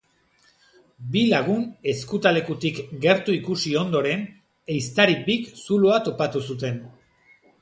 Bi 1.15 1.21
lagun 1.33 1.59
ezkutalekutik 1.93 2.81
gertu 3.05 3.35
ikusi 3.41 3.75
ondoren, 3.83 4.27
ehiztari 4.77 5.19
bik 5.29 5.49
zuloa 5.69 6.03
topatu 6.11 6.45
zuten. 6.51 6.83